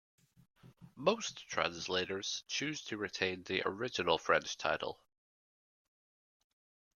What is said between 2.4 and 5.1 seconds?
choose to retain the original French title.